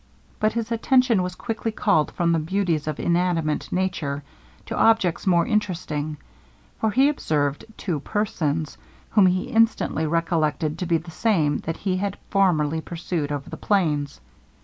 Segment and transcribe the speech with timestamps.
[0.39, 4.23] But his attention was quickly called from the beauties of inanimate nature,
[4.65, 6.17] to objects more interesting;
[6.79, 8.79] for he observed two persons,
[9.11, 13.57] whom he instantly recollected to be the same that he had formerly pursued over the
[13.57, 14.19] plains.